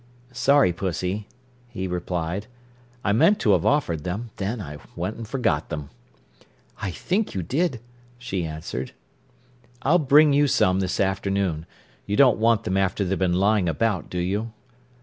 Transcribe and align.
"Sorry, 0.33 0.73
Pussy," 0.73 1.27
he 1.67 1.85
replied. 1.87 2.47
"I 3.03 3.11
meant 3.11 3.39
to 3.41 3.51
have 3.51 3.67
offered 3.67 4.03
them; 4.03 4.31
then 4.37 4.59
I 4.59 4.79
went 4.95 5.15
and 5.17 5.27
forgot 5.27 5.71
'em." 5.71 5.91
"I 6.81 6.89
think 6.89 7.35
you 7.35 7.43
did," 7.43 7.79
she 8.17 8.43
answered. 8.43 8.93
"I'll 9.83 9.99
bring 9.99 10.33
you 10.33 10.47
some 10.47 10.79
this 10.79 10.99
afternoon. 10.99 11.67
You 12.07 12.15
don't 12.15 12.39
want 12.39 12.63
them 12.63 12.77
after 12.77 13.05
they've 13.05 13.19
been 13.19 13.33
lying 13.33 13.69
about, 13.69 14.09
do 14.09 14.17
you?" 14.17 14.51